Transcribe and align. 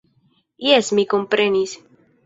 Jes, 0.69 0.91
mi 1.01 1.07
komprenis. 1.15 1.81